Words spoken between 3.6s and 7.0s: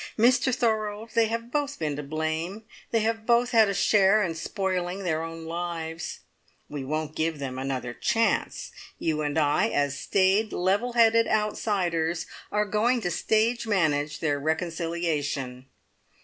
a share in spoiling their own lives we